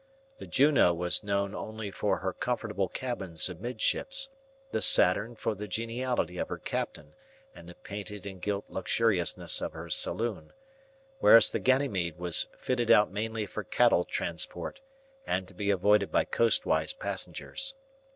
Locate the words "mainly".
13.11-13.45